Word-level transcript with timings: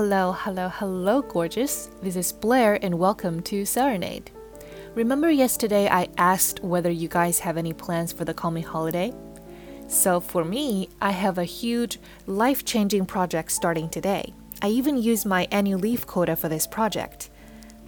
Hello, 0.00 0.30
hello, 0.30 0.68
hello, 0.68 1.22
gorgeous. 1.22 1.90
This 2.02 2.14
is 2.14 2.30
Blair, 2.30 2.78
and 2.84 3.00
welcome 3.00 3.42
to 3.42 3.64
Serenade. 3.64 4.30
Remember 4.94 5.28
yesterday 5.28 5.88
I 5.88 6.08
asked 6.16 6.62
whether 6.62 6.88
you 6.88 7.08
guys 7.08 7.40
have 7.40 7.56
any 7.56 7.72
plans 7.72 8.12
for 8.12 8.24
the 8.24 8.32
coming 8.32 8.62
holiday? 8.62 9.12
So, 9.88 10.20
for 10.20 10.44
me, 10.44 10.88
I 11.02 11.10
have 11.10 11.36
a 11.36 11.42
huge, 11.42 11.98
life 12.28 12.64
changing 12.64 13.06
project 13.06 13.50
starting 13.50 13.88
today. 13.88 14.32
I 14.62 14.68
even 14.68 15.02
use 15.02 15.26
my 15.26 15.48
annual 15.50 15.80
leave 15.80 16.06
quota 16.06 16.36
for 16.36 16.48
this 16.48 16.68
project. 16.68 17.28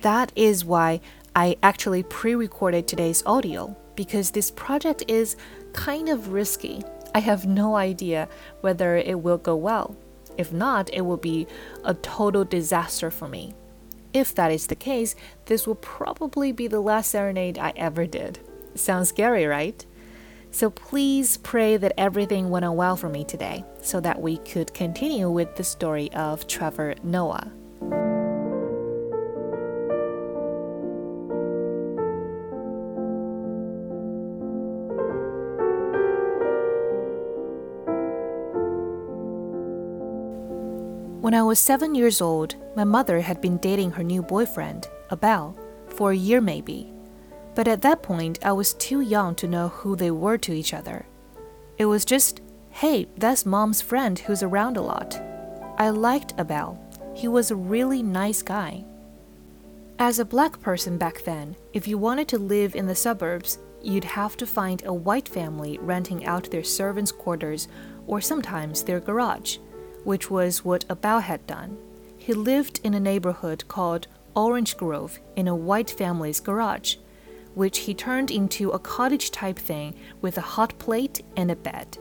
That 0.00 0.32
is 0.34 0.64
why 0.64 1.00
I 1.36 1.58
actually 1.62 2.02
pre 2.02 2.34
recorded 2.34 2.88
today's 2.88 3.22
audio, 3.24 3.76
because 3.94 4.32
this 4.32 4.50
project 4.50 5.04
is 5.06 5.36
kind 5.72 6.08
of 6.08 6.32
risky. 6.32 6.82
I 7.14 7.20
have 7.20 7.46
no 7.46 7.76
idea 7.76 8.28
whether 8.62 8.96
it 8.96 9.20
will 9.20 9.38
go 9.38 9.54
well. 9.54 9.96
If 10.40 10.54
not, 10.54 10.88
it 10.94 11.02
will 11.02 11.18
be 11.18 11.46
a 11.84 11.92
total 11.92 12.44
disaster 12.44 13.10
for 13.10 13.28
me. 13.28 13.54
If 14.14 14.34
that 14.36 14.50
is 14.50 14.68
the 14.68 14.74
case, 14.74 15.14
this 15.44 15.66
will 15.66 15.74
probably 15.74 16.50
be 16.50 16.66
the 16.66 16.80
last 16.80 17.10
serenade 17.10 17.58
I 17.58 17.74
ever 17.76 18.06
did. 18.06 18.38
Sounds 18.74 19.10
scary, 19.10 19.44
right? 19.44 19.84
So 20.50 20.70
please 20.70 21.36
pray 21.36 21.76
that 21.76 21.92
everything 21.98 22.48
went 22.48 22.64
on 22.64 22.74
well 22.74 22.96
for 22.96 23.10
me 23.10 23.22
today 23.22 23.66
so 23.82 24.00
that 24.00 24.22
we 24.22 24.38
could 24.38 24.72
continue 24.72 25.30
with 25.30 25.56
the 25.56 25.62
story 25.62 26.10
of 26.14 26.46
Trevor 26.46 26.94
Noah. 27.02 27.52
When 41.30 41.38
I 41.38 41.44
was 41.44 41.60
seven 41.60 41.94
years 41.94 42.20
old, 42.20 42.56
my 42.74 42.82
mother 42.82 43.20
had 43.20 43.40
been 43.40 43.58
dating 43.58 43.92
her 43.92 44.02
new 44.02 44.20
boyfriend, 44.20 44.88
Abel, 45.12 45.56
for 45.86 46.10
a 46.10 46.16
year 46.16 46.40
maybe. 46.40 46.92
But 47.54 47.68
at 47.68 47.82
that 47.82 48.02
point, 48.02 48.40
I 48.44 48.50
was 48.50 48.74
too 48.74 49.00
young 49.00 49.36
to 49.36 49.46
know 49.46 49.68
who 49.68 49.94
they 49.94 50.10
were 50.10 50.38
to 50.38 50.52
each 50.52 50.74
other. 50.74 51.06
It 51.78 51.84
was 51.84 52.04
just, 52.04 52.40
hey, 52.70 53.06
that's 53.16 53.46
mom's 53.46 53.80
friend 53.80 54.18
who's 54.18 54.42
around 54.42 54.76
a 54.76 54.82
lot. 54.82 55.22
I 55.78 55.90
liked 55.90 56.34
Abel. 56.36 56.76
He 57.14 57.28
was 57.28 57.52
a 57.52 57.54
really 57.54 58.02
nice 58.02 58.42
guy. 58.42 58.82
As 60.00 60.18
a 60.18 60.24
black 60.24 60.60
person 60.60 60.98
back 60.98 61.22
then, 61.22 61.54
if 61.72 61.86
you 61.86 61.96
wanted 61.96 62.26
to 62.26 62.38
live 62.38 62.74
in 62.74 62.86
the 62.86 62.96
suburbs, 62.96 63.60
you'd 63.80 64.02
have 64.02 64.36
to 64.38 64.46
find 64.48 64.82
a 64.84 64.92
white 64.92 65.28
family 65.28 65.78
renting 65.80 66.26
out 66.26 66.50
their 66.50 66.64
servants' 66.64 67.12
quarters 67.12 67.68
or 68.08 68.20
sometimes 68.20 68.82
their 68.82 68.98
garage 68.98 69.58
which 70.04 70.30
was 70.30 70.64
what 70.64 70.84
Abel 70.90 71.20
had 71.20 71.46
done. 71.46 71.76
He 72.16 72.32
lived 72.32 72.80
in 72.84 72.94
a 72.94 73.00
neighborhood 73.00 73.64
called 73.68 74.06
Orange 74.34 74.76
Grove 74.76 75.18
in 75.36 75.48
a 75.48 75.54
white 75.54 75.90
family's 75.90 76.40
garage, 76.40 76.96
which 77.54 77.78
he 77.78 77.94
turned 77.94 78.30
into 78.30 78.70
a 78.70 78.78
cottage 78.78 79.30
type 79.30 79.58
thing 79.58 79.94
with 80.20 80.38
a 80.38 80.42
hot 80.42 80.78
plate 80.78 81.20
and 81.36 81.50
a 81.50 81.56
bed. 81.56 81.98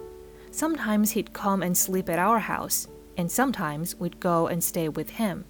Sometimes 0.51 1.11
he'd 1.11 1.33
come 1.33 1.63
and 1.63 1.77
sleep 1.77 2.09
at 2.09 2.19
our 2.19 2.39
house, 2.39 2.87
and 3.17 3.31
sometimes 3.31 3.95
we'd 3.95 4.19
go 4.19 4.47
and 4.47 4.63
stay 4.63 4.89
with 4.89 5.11
him. 5.11 5.45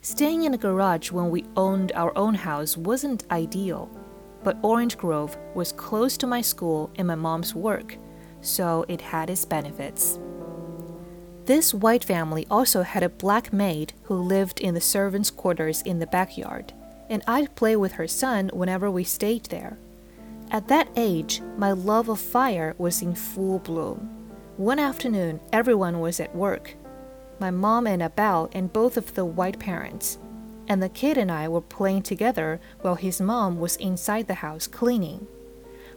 Staying 0.00 0.42
in 0.42 0.54
a 0.54 0.58
garage 0.58 1.12
when 1.12 1.30
we 1.30 1.44
owned 1.56 1.92
our 1.94 2.16
own 2.18 2.34
house 2.34 2.76
wasn't 2.76 3.30
ideal, 3.30 3.88
but 4.42 4.58
Orange 4.62 4.98
Grove 4.98 5.36
was 5.54 5.72
close 5.72 6.16
to 6.16 6.26
my 6.26 6.40
school 6.40 6.90
and 6.96 7.06
my 7.06 7.14
mom's 7.14 7.54
work, 7.54 7.96
so 8.40 8.84
it 8.88 9.00
had 9.00 9.30
its 9.30 9.44
benefits. 9.44 10.18
This 11.46 11.74
white 11.74 12.04
family 12.04 12.46
also 12.50 12.82
had 12.82 13.02
a 13.02 13.08
black 13.08 13.52
maid 13.52 13.92
who 14.04 14.14
lived 14.14 14.60
in 14.60 14.74
the 14.74 14.80
servants' 14.80 15.30
quarters 15.30 15.82
in 15.82 15.98
the 15.98 16.06
backyard, 16.06 16.72
and 17.10 17.22
I'd 17.26 17.56
play 17.56 17.76
with 17.76 17.92
her 17.92 18.08
son 18.08 18.50
whenever 18.52 18.90
we 18.90 19.04
stayed 19.04 19.46
there. 19.46 19.78
At 20.50 20.68
that 20.68 20.88
age, 20.96 21.40
my 21.56 21.72
love 21.72 22.08
of 22.08 22.20
fire 22.20 22.74
was 22.78 23.02
in 23.02 23.14
full 23.14 23.58
bloom. 23.58 24.08
One 24.56 24.78
afternoon, 24.78 25.40
everyone 25.52 26.00
was 26.00 26.20
at 26.20 26.36
work 26.36 26.76
my 27.42 27.50
mom 27.50 27.88
and 27.88 28.00
Abel 28.00 28.48
and 28.52 28.72
both 28.72 28.96
of 28.96 29.14
the 29.14 29.24
white 29.24 29.58
parents, 29.58 30.16
and 30.68 30.80
the 30.80 30.88
kid 30.88 31.18
and 31.18 31.28
I 31.28 31.48
were 31.48 31.60
playing 31.60 32.02
together 32.02 32.60
while 32.82 32.94
his 32.94 33.20
mom 33.20 33.58
was 33.58 33.74
inside 33.76 34.28
the 34.28 34.34
house 34.34 34.68
cleaning. 34.68 35.26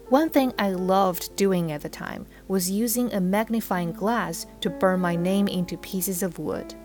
One 0.09 0.29
thing 0.29 0.53
I 0.59 0.69
loved 0.69 1.35
doing 1.35 1.71
at 1.71 1.81
the 1.81 1.89
time 1.89 2.27
was 2.47 2.69
using 2.69 3.11
a 3.11 3.19
magnifying 3.19 3.91
glass 3.91 4.45
to 4.61 4.69
burn 4.69 4.99
my 4.99 5.16
name 5.16 5.47
into 5.47 5.77
pieces 5.77 6.21
of 6.21 6.38
wood. 6.38 6.75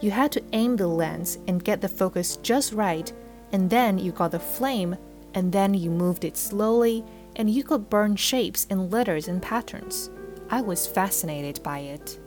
You 0.00 0.10
had 0.10 0.32
to 0.32 0.42
aim 0.52 0.74
the 0.74 0.88
lens 0.88 1.38
and 1.46 1.62
get 1.62 1.80
the 1.80 1.88
focus 1.88 2.38
just 2.38 2.72
right, 2.72 3.12
and 3.52 3.70
then 3.70 3.98
you 3.98 4.10
got 4.10 4.32
the 4.32 4.40
flame, 4.40 4.96
and 5.34 5.52
then 5.52 5.74
you 5.74 5.90
moved 5.90 6.24
it 6.24 6.36
slowly, 6.36 7.04
and 7.36 7.48
you 7.48 7.62
could 7.62 7.88
burn 7.88 8.16
shapes 8.16 8.66
and 8.68 8.90
letters 8.90 9.28
and 9.28 9.40
patterns. 9.40 10.10
I 10.50 10.60
was 10.60 10.88
fascinated 10.88 11.62
by 11.62 11.78
it. 11.78 12.18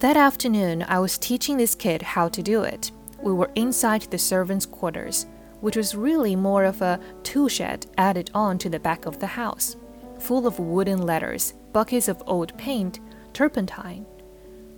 That 0.00 0.16
afternoon, 0.16 0.84
I 0.88 0.98
was 0.98 1.16
teaching 1.16 1.56
this 1.56 1.76
kid 1.76 2.02
how 2.02 2.28
to 2.28 2.42
do 2.42 2.64
it. 2.64 2.90
We 3.22 3.32
were 3.32 3.50
inside 3.54 4.02
the 4.02 4.18
servants' 4.18 4.66
quarters 4.66 5.26
which 5.60 5.76
was 5.76 5.94
really 5.94 6.36
more 6.36 6.64
of 6.64 6.80
a 6.82 7.00
tool 7.22 7.48
shed 7.48 7.86
added 7.96 8.30
on 8.34 8.58
to 8.58 8.68
the 8.68 8.80
back 8.80 9.06
of 9.06 9.18
the 9.18 9.26
house, 9.26 9.76
full 10.18 10.46
of 10.46 10.58
wooden 10.58 11.02
letters, 11.02 11.54
buckets 11.72 12.08
of 12.08 12.22
old 12.26 12.56
paint, 12.58 13.00
turpentine. 13.32 14.06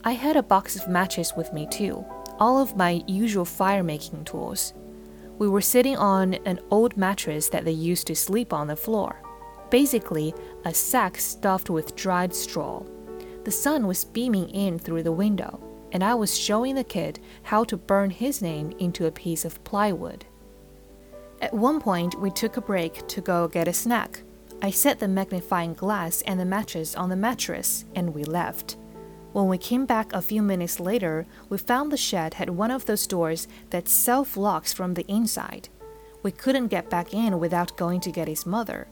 I 0.05 0.13
had 0.13 0.37
a 0.37 0.43
box 0.43 0.77
of 0.77 0.89
matches 0.89 1.35
with 1.37 1.53
me 1.53 1.67
too, 1.71 2.05
all 2.39 2.59
of 2.59 2.77
my 2.77 3.03
usual 3.07 3.45
fire 3.45 3.83
making 3.83 4.25
tools. 4.25 4.73
We 5.39 5.49
were 5.49 5.61
sitting 5.61 5.97
on 5.97 6.35
an 6.47 6.61
old 6.71 6.97
mattress 6.97 7.49
that 7.49 7.65
they 7.65 7.71
used 7.71 8.07
to 8.09 8.15
sleep 8.15 8.53
on 8.53 8.67
the 8.67 8.77
floor, 8.77 9.23
basically, 9.71 10.35
a 10.65 10.75
sack 10.75 11.19
stuffed 11.19 11.71
with 11.71 11.97
dried 11.97 12.35
straw. 12.35 12.83
The 13.45 13.51
sun 13.51 13.87
was 13.87 14.05
beaming 14.05 14.51
in 14.51 14.79
through 14.79 15.03
the 15.03 15.13
window, 15.13 15.59
and 15.93 16.05
I 16.05 16.15
was 16.15 16.37
showing 16.37 16.75
the 16.75 16.85
kid 16.85 17.21
how 17.43 17.65
to 17.65 17.77
burn 17.77 18.11
his 18.11 18.43
name 18.43 18.73
into 18.79 19.07
a 19.07 19.13
piece 19.13 19.45
of 19.45 19.63
plywood. 19.65 20.27
At 21.41 21.55
one 21.55 21.81
point, 21.81 22.21
we 22.21 22.31
took 22.31 22.59
a 22.59 22.61
break 22.61 23.07
to 23.09 23.21
go 23.23 23.49
get 23.49 23.67
a 23.67 23.73
snack. 23.73 24.23
I 24.63 24.71
set 24.71 24.99
the 24.99 25.09
magnifying 25.09 25.73
glass 25.73 26.21
and 26.23 26.39
the 26.39 26.45
matches 26.45 26.95
on 26.95 27.09
the 27.09 27.17
mattress, 27.17 27.87
and 27.95 28.15
we 28.15 28.25
left. 28.25 28.77
When 29.33 29.49
we 29.49 29.57
came 29.57 29.87
back 29.87 30.13
a 30.13 30.21
few 30.21 30.43
minutes 30.43 30.81
later, 30.81 31.27
we 31.49 31.57
found 31.57 31.91
the 31.91 31.97
shed 31.97 32.35
had 32.35 32.51
one 32.51 32.71
of 32.71 32.85
those 32.85 33.07
doors 33.07 33.49
that 33.71 33.89
self 33.89 34.37
locks 34.37 34.75
from 34.75 34.95
the 34.95 35.07
inside. 35.07 35.71
We 36.23 36.31
couldn't 36.31 36.67
get 36.67 36.91
back 36.91 37.15
in 37.15 37.39
without 37.39 37.77
going 37.79 38.01
to 38.01 38.13
get 38.13 38.29
his 38.29 38.45
mother. 38.45 38.89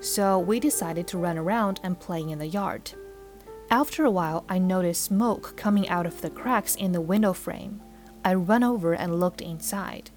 So 0.00 0.38
we 0.38 0.60
decided 0.60 1.06
to 1.08 1.18
run 1.18 1.38
around 1.38 1.80
and 1.82 1.98
play 1.98 2.20
in 2.20 2.38
the 2.38 2.46
yard. 2.46 2.92
After 3.70 4.04
a 4.04 4.10
while, 4.10 4.44
I 4.48 4.58
noticed 4.58 5.04
smoke 5.04 5.56
coming 5.56 5.88
out 5.88 6.04
of 6.04 6.20
the 6.20 6.30
cracks 6.30 6.74
in 6.74 6.92
the 6.92 7.00
window 7.00 7.32
frame. 7.32 7.80
I 8.22 8.34
ran 8.34 8.64
over 8.64 8.94
and 8.94 9.20
looked 9.20 9.40
inside. 9.40 10.10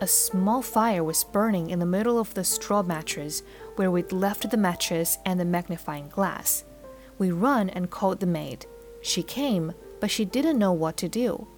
A 0.00 0.06
small 0.06 0.62
fire 0.62 1.02
was 1.02 1.24
burning 1.24 1.70
in 1.70 1.80
the 1.80 1.86
middle 1.86 2.20
of 2.20 2.32
the 2.34 2.44
straw 2.44 2.84
mattress 2.84 3.42
where 3.74 3.90
we'd 3.90 4.12
left 4.12 4.48
the 4.48 4.56
mattress 4.56 5.18
and 5.26 5.40
the 5.40 5.44
magnifying 5.44 6.08
glass. 6.08 6.64
We 7.18 7.32
ran 7.32 7.68
and 7.70 7.90
called 7.90 8.20
the 8.20 8.26
maid. 8.26 8.66
She 9.02 9.24
came, 9.24 9.72
but 9.98 10.10
she 10.10 10.24
didn't 10.24 10.58
know 10.58 10.72
what 10.72 10.96
to 10.98 11.08
do. 11.08 11.48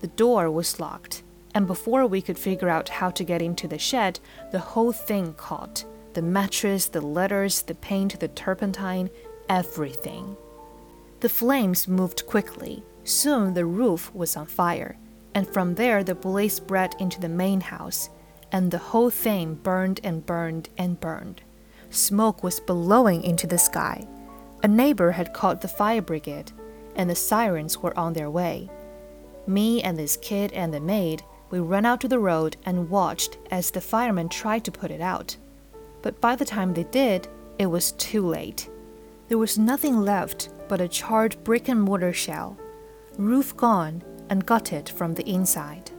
The 0.00 0.06
door 0.06 0.50
was 0.50 0.80
locked, 0.80 1.22
and 1.54 1.66
before 1.66 2.06
we 2.06 2.22
could 2.22 2.38
figure 2.38 2.70
out 2.70 2.88
how 2.88 3.10
to 3.10 3.22
get 3.22 3.42
into 3.42 3.68
the 3.68 3.78
shed, 3.78 4.18
the 4.50 4.60
whole 4.60 4.92
thing 4.92 5.34
caught 5.34 5.84
the 6.14 6.22
mattress, 6.22 6.86
the 6.86 7.02
letters, 7.02 7.62
the 7.62 7.74
paint, 7.74 8.18
the 8.18 8.28
turpentine, 8.28 9.10
everything. 9.48 10.36
The 11.20 11.28
flames 11.28 11.86
moved 11.86 12.26
quickly. 12.26 12.82
Soon 13.04 13.52
the 13.52 13.66
roof 13.66 14.12
was 14.14 14.36
on 14.36 14.46
fire 14.46 14.96
and 15.34 15.46
from 15.48 15.74
there 15.74 16.02
the 16.02 16.14
blaze 16.14 16.54
spread 16.54 16.94
into 16.98 17.20
the 17.20 17.28
main 17.28 17.60
house, 17.60 18.10
and 18.52 18.70
the 18.70 18.78
whole 18.78 19.10
thing 19.10 19.54
burned 19.54 20.00
and 20.02 20.26
burned 20.26 20.68
and 20.76 21.00
burned. 21.00 21.42
Smoke 21.90 22.42
was 22.42 22.60
billowing 22.60 23.22
into 23.22 23.46
the 23.46 23.58
sky. 23.58 24.06
A 24.62 24.68
neighbor 24.68 25.12
had 25.12 25.32
called 25.32 25.60
the 25.60 25.68
fire 25.68 26.02
brigade, 26.02 26.52
and 26.94 27.08
the 27.08 27.14
sirens 27.14 27.78
were 27.78 27.96
on 27.98 28.12
their 28.12 28.30
way. 28.30 28.68
Me 29.46 29.82
and 29.82 29.98
this 29.98 30.16
kid 30.16 30.52
and 30.52 30.72
the 30.72 30.80
maid, 30.80 31.22
we 31.50 31.58
ran 31.58 31.86
out 31.86 32.00
to 32.00 32.08
the 32.08 32.18
road 32.18 32.56
and 32.64 32.90
watched 32.90 33.38
as 33.50 33.70
the 33.70 33.80
firemen 33.80 34.28
tried 34.28 34.64
to 34.64 34.70
put 34.70 34.90
it 34.90 35.00
out. 35.00 35.36
But 36.02 36.20
by 36.20 36.36
the 36.36 36.44
time 36.44 36.74
they 36.74 36.84
did, 36.84 37.26
it 37.58 37.66
was 37.66 37.92
too 37.92 38.26
late. 38.26 38.68
There 39.28 39.38
was 39.38 39.58
nothing 39.58 40.00
left 40.00 40.50
but 40.68 40.80
a 40.80 40.88
charred 40.88 41.42
brick 41.44 41.68
and 41.68 41.82
mortar 41.82 42.12
shell. 42.12 42.56
Roof 43.18 43.56
gone, 43.56 44.02
and 44.30 44.46
gutted 44.46 44.88
from 44.88 45.14
the 45.14 45.28
inside. 45.28 45.90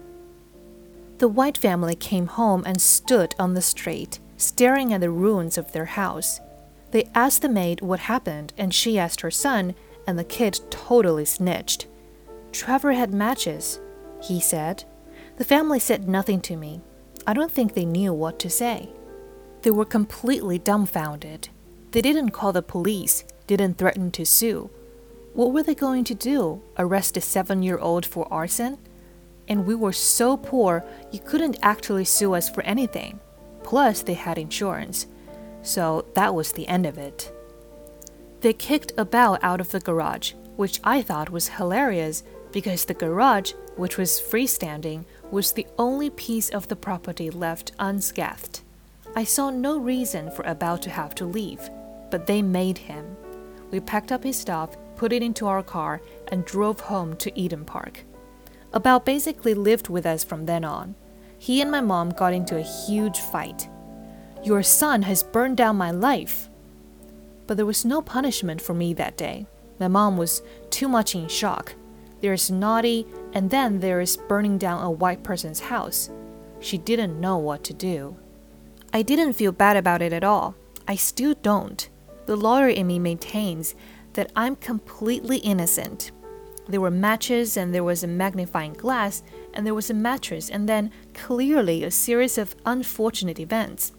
The 1.19 1.27
White 1.27 1.57
family 1.57 1.95
came 1.95 2.25
home 2.25 2.63
and 2.65 2.81
stood 2.81 3.35
on 3.37 3.53
the 3.53 3.61
street, 3.61 4.19
staring 4.37 4.91
at 4.91 5.01
the 5.01 5.11
ruins 5.11 5.57
of 5.57 5.71
their 5.71 5.85
house. 5.85 6.39
They 6.89 7.09
asked 7.13 7.43
the 7.43 7.49
maid 7.49 7.81
what 7.81 7.99
happened, 7.99 8.53
and 8.57 8.73
she 8.73 8.97
asked 8.97 9.21
her 9.21 9.29
son, 9.29 9.75
and 10.07 10.17
the 10.17 10.23
kid 10.23 10.59
totally 10.71 11.25
snitched. 11.25 11.85
Trevor 12.51 12.93
had 12.93 13.13
matches. 13.13 13.79
he 14.23 14.39
said. 14.39 14.83
The 15.37 15.45
family 15.45 15.79
said 15.79 16.07
nothing 16.07 16.41
to 16.41 16.55
me. 16.55 16.81
I 17.27 17.33
don't 17.33 17.51
think 17.51 17.73
they 17.73 17.85
knew 17.85 18.13
what 18.13 18.39
to 18.39 18.49
say. 18.49 18.89
They 19.61 19.71
were 19.71 19.85
completely 19.85 20.57
dumbfounded. 20.57 21.49
They 21.91 22.01
didn't 22.01 22.31
call 22.31 22.51
the 22.51 22.61
police, 22.61 23.23
didn't 23.47 23.77
threaten 23.77 24.11
to 24.11 24.25
sue. 24.25 24.69
What 25.33 25.53
were 25.53 25.63
they 25.63 25.75
going 25.75 26.03
to 26.05 26.15
do? 26.15 26.61
Arrest 26.77 27.15
a 27.15 27.21
seven 27.21 27.63
year 27.63 27.77
old 27.77 28.05
for 28.05 28.31
arson? 28.31 28.77
And 29.47 29.65
we 29.65 29.75
were 29.75 29.93
so 29.93 30.37
poor, 30.37 30.83
you 31.11 31.19
couldn't 31.19 31.57
actually 31.61 32.05
sue 32.05 32.33
us 32.33 32.49
for 32.49 32.63
anything. 32.63 33.19
Plus, 33.63 34.01
they 34.01 34.13
had 34.13 34.37
insurance. 34.37 35.07
So 35.61 36.05
that 36.15 36.35
was 36.35 36.51
the 36.51 36.67
end 36.67 36.85
of 36.85 36.97
it. 36.97 37.31
They 38.41 38.53
kicked 38.53 38.93
Abel 38.97 39.37
out 39.41 39.61
of 39.61 39.71
the 39.71 39.79
garage, 39.79 40.33
which 40.55 40.79
I 40.83 41.01
thought 41.01 41.29
was 41.29 41.49
hilarious 41.49 42.23
because 42.51 42.85
the 42.85 42.93
garage, 42.93 43.53
which 43.75 43.97
was 43.97 44.19
freestanding, 44.19 45.05
was 45.29 45.53
the 45.53 45.67
only 45.77 46.09
piece 46.09 46.49
of 46.49 46.67
the 46.67 46.75
property 46.75 47.29
left 47.29 47.71
unscathed. 47.79 48.61
I 49.15 49.23
saw 49.23 49.49
no 49.49 49.77
reason 49.77 50.31
for 50.31 50.45
Abel 50.45 50.77
to 50.79 50.89
have 50.89 51.15
to 51.15 51.25
leave, 51.25 51.69
but 52.09 52.27
they 52.27 52.41
made 52.41 52.77
him. 52.77 53.15
We 53.69 53.79
packed 53.79 54.11
up 54.11 54.23
his 54.23 54.37
stuff, 54.37 54.75
put 55.01 55.11
it 55.11 55.23
into 55.23 55.47
our 55.47 55.63
car, 55.63 55.99
and 56.27 56.45
drove 56.45 56.81
home 56.81 57.15
to 57.15 57.35
Eden 57.35 57.65
Park. 57.65 58.03
Abel 58.75 58.99
basically 58.99 59.55
lived 59.55 59.89
with 59.89 60.05
us 60.05 60.23
from 60.23 60.45
then 60.45 60.63
on. 60.63 60.93
He 61.39 61.59
and 61.59 61.71
my 61.71 61.81
mom 61.81 62.11
got 62.11 62.33
into 62.33 62.55
a 62.55 62.61
huge 62.61 63.17
fight. 63.17 63.67
Your 64.43 64.61
son 64.61 65.01
has 65.01 65.23
burned 65.23 65.57
down 65.57 65.75
my 65.75 65.89
life. 65.89 66.49
But 67.47 67.57
there 67.57 67.65
was 67.65 67.83
no 67.83 68.03
punishment 68.03 68.61
for 68.61 68.75
me 68.75 68.93
that 68.93 69.17
day. 69.17 69.47
My 69.79 69.87
mom 69.87 70.17
was 70.17 70.43
too 70.69 70.87
much 70.87 71.15
in 71.15 71.27
shock. 71.27 71.73
There's 72.21 72.51
naughty, 72.51 73.07
and 73.33 73.49
then 73.49 73.79
there 73.79 74.01
is 74.01 74.17
burning 74.17 74.59
down 74.59 74.83
a 74.83 74.91
white 74.91 75.23
person's 75.23 75.61
house. 75.61 76.11
She 76.59 76.77
didn't 76.77 77.19
know 77.19 77.39
what 77.39 77.63
to 77.63 77.73
do. 77.73 78.17
I 78.93 79.01
didn't 79.01 79.33
feel 79.33 79.51
bad 79.51 79.77
about 79.77 80.03
it 80.03 80.13
at 80.13 80.23
all. 80.23 80.53
I 80.87 80.95
still 80.95 81.33
don't. 81.41 81.89
The 82.27 82.35
lawyer 82.35 82.69
in 82.69 82.85
me 82.85 82.99
maintains 82.99 83.73
that 84.13 84.31
I'm 84.35 84.55
completely 84.55 85.37
innocent. 85.37 86.11
There 86.67 86.81
were 86.81 86.91
matches, 86.91 87.57
and 87.57 87.73
there 87.73 87.83
was 87.83 88.03
a 88.03 88.07
magnifying 88.07 88.73
glass, 88.73 89.23
and 89.53 89.65
there 89.65 89.73
was 89.73 89.89
a 89.89 89.95
mattress, 89.95 90.49
and 90.49 90.69
then 90.69 90.91
clearly 91.13 91.83
a 91.83 91.91
series 91.91 92.37
of 92.37 92.55
unfortunate 92.65 93.39
events. 93.39 93.93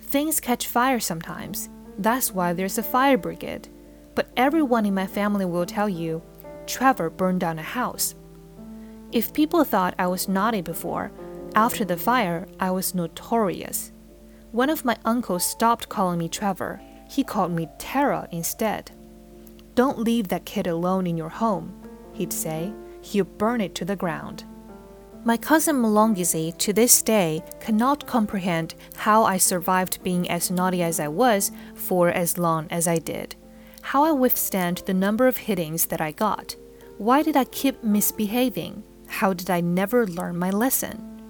Things 0.00 0.40
catch 0.40 0.66
fire 0.66 1.00
sometimes. 1.00 1.68
That's 1.98 2.32
why 2.32 2.52
there's 2.52 2.78
a 2.78 2.82
fire 2.82 3.18
brigade 3.18 3.68
but 4.14 4.28
everyone 4.36 4.86
in 4.86 4.94
my 4.94 5.06
family 5.06 5.44
will 5.44 5.66
tell 5.66 5.88
you 5.88 6.22
Trevor 6.66 7.10
burned 7.10 7.40
down 7.40 7.58
a 7.58 7.62
house. 7.62 8.14
If 9.12 9.32
people 9.32 9.64
thought 9.64 9.94
I 9.98 10.06
was 10.06 10.28
naughty 10.28 10.60
before, 10.60 11.12
after 11.54 11.84
the 11.84 11.96
fire, 11.96 12.48
I 12.58 12.70
was 12.70 12.94
notorious. 12.94 13.92
One 14.50 14.70
of 14.70 14.84
my 14.84 14.96
uncles 15.04 15.44
stopped 15.44 15.88
calling 15.88 16.18
me 16.18 16.28
Trevor. 16.28 16.80
He 17.08 17.22
called 17.22 17.52
me 17.52 17.68
Terror 17.78 18.28
instead. 18.32 18.90
Don't 19.74 19.98
leave 19.98 20.28
that 20.28 20.44
kid 20.44 20.66
alone 20.66 21.06
in 21.06 21.16
your 21.16 21.28
home, 21.28 21.72
he'd 22.12 22.32
say. 22.32 22.72
He'll 23.00 23.24
burn 23.24 23.60
it 23.60 23.74
to 23.76 23.84
the 23.84 23.96
ground. 23.96 24.44
My 25.24 25.36
cousin 25.36 25.76
Mlungisi 25.76 26.56
to 26.58 26.72
this 26.72 27.02
day 27.02 27.42
cannot 27.60 28.06
comprehend 28.06 28.74
how 28.96 29.24
I 29.24 29.38
survived 29.38 30.02
being 30.02 30.30
as 30.30 30.50
naughty 30.50 30.82
as 30.82 31.00
I 31.00 31.08
was 31.08 31.50
for 31.74 32.10
as 32.10 32.38
long 32.38 32.66
as 32.70 32.86
I 32.86 32.98
did 32.98 33.34
how 33.84 34.02
I 34.02 34.12
withstand 34.12 34.78
the 34.86 34.94
number 34.94 35.26
of 35.26 35.36
hittings 35.36 35.86
that 35.86 36.00
I 36.00 36.10
got. 36.10 36.56
Why 36.96 37.22
did 37.22 37.36
I 37.36 37.44
keep 37.44 37.84
misbehaving? 37.84 38.82
How 39.06 39.34
did 39.34 39.50
I 39.50 39.60
never 39.60 40.06
learn 40.06 40.38
my 40.38 40.48
lesson? 40.48 41.20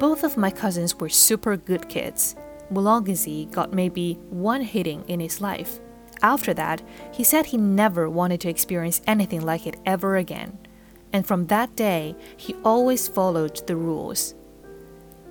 Both 0.00 0.24
of 0.24 0.36
my 0.36 0.50
cousins 0.50 0.96
were 0.96 1.08
super 1.08 1.56
good 1.56 1.88
kids. 1.88 2.34
Mlungisi 2.72 3.48
got 3.52 3.72
maybe 3.72 4.14
one 4.28 4.60
hitting 4.60 5.04
in 5.06 5.20
his 5.20 5.40
life. 5.40 5.78
After 6.24 6.54
that, 6.54 6.80
he 7.12 7.22
said 7.22 7.44
he 7.44 7.58
never 7.58 8.08
wanted 8.08 8.40
to 8.40 8.48
experience 8.48 9.02
anything 9.06 9.42
like 9.42 9.66
it 9.66 9.76
ever 9.84 10.16
again. 10.16 10.56
And 11.12 11.26
from 11.26 11.48
that 11.48 11.76
day, 11.76 12.16
he 12.34 12.56
always 12.64 13.06
followed 13.06 13.66
the 13.66 13.76
rules. 13.76 14.34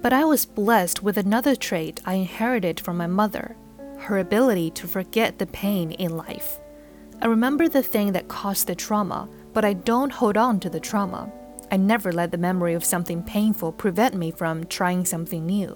But 0.03 0.13
I 0.13 0.23
was 0.23 0.45
blessed 0.45 1.01
with 1.01 1.17
another 1.17 1.55
trait 1.55 1.99
I 2.05 2.13
inherited 2.13 2.79
from 2.79 2.97
my 2.97 3.07
mother 3.07 3.55
her 4.01 4.19
ability 4.19 4.69
to 4.69 4.87
forget 4.87 5.39
the 5.39 5.47
pain 5.47 5.93
in 5.93 6.15
life. 6.15 6.59
I 7.21 7.25
remember 7.25 7.67
the 7.67 7.81
thing 7.81 8.11
that 8.11 8.27
caused 8.27 8.67
the 8.67 8.75
trauma, 8.75 9.27
but 9.51 9.65
I 9.65 9.73
don't 9.73 10.11
hold 10.11 10.37
on 10.37 10.59
to 10.59 10.69
the 10.69 10.79
trauma. 10.79 11.31
I 11.71 11.77
never 11.77 12.11
let 12.11 12.29
the 12.29 12.37
memory 12.37 12.75
of 12.75 12.85
something 12.85 13.23
painful 13.23 13.71
prevent 13.71 14.13
me 14.13 14.29
from 14.29 14.65
trying 14.65 15.05
something 15.05 15.43
new. 15.43 15.75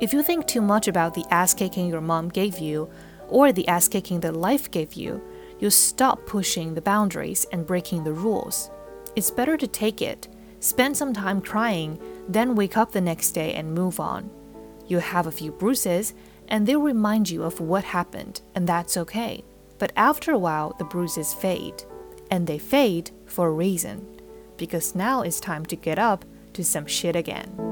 If 0.00 0.14
you 0.14 0.22
think 0.22 0.46
too 0.46 0.62
much 0.62 0.88
about 0.88 1.12
the 1.12 1.26
ass 1.30 1.52
kicking 1.52 1.88
your 1.88 2.00
mom 2.00 2.30
gave 2.30 2.58
you, 2.58 2.88
or 3.28 3.52
the 3.52 3.68
ass 3.68 3.88
kicking 3.88 4.20
that 4.20 4.36
life 4.36 4.70
gave 4.70 4.94
you, 4.94 5.22
you'll 5.58 5.70
stop 5.70 6.26
pushing 6.26 6.74
the 6.74 6.82
boundaries 6.82 7.46
and 7.52 7.66
breaking 7.66 8.04
the 8.04 8.12
rules. 8.12 8.70
It's 9.16 9.30
better 9.30 9.56
to 9.56 9.66
take 9.66 10.02
it, 10.02 10.28
spend 10.60 10.96
some 10.96 11.12
time 11.12 11.40
crying, 11.40 11.98
then 12.28 12.54
wake 12.54 12.76
up 12.76 12.92
the 12.92 13.00
next 13.00 13.32
day 13.32 13.54
and 13.54 13.74
move 13.74 14.00
on. 14.00 14.30
You'll 14.86 15.00
have 15.00 15.26
a 15.26 15.32
few 15.32 15.52
bruises, 15.52 16.14
and 16.48 16.66
they'll 16.66 16.80
remind 16.80 17.28
you 17.28 17.42
of 17.42 17.60
what 17.60 17.84
happened, 17.84 18.40
and 18.54 18.66
that's 18.66 18.96
okay. 18.96 19.44
But 19.78 19.92
after 19.96 20.32
a 20.32 20.38
while, 20.38 20.74
the 20.78 20.84
bruises 20.84 21.34
fade. 21.34 21.84
And 22.30 22.46
they 22.46 22.58
fade 22.58 23.10
for 23.26 23.48
a 23.48 23.52
reason. 23.52 24.20
Because 24.56 24.94
now 24.94 25.22
it's 25.22 25.40
time 25.40 25.64
to 25.66 25.76
get 25.76 25.98
up 25.98 26.24
to 26.54 26.64
some 26.64 26.86
shit 26.86 27.16
again. 27.16 27.67